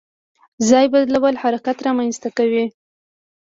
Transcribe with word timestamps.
ځای 0.69 0.85
بدلول 0.93 1.35
حرکت 1.43 1.77
رامنځته 1.87 2.29
کوي. 2.37 2.65